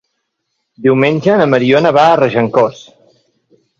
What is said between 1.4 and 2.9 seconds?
na Mariona va a Regencós.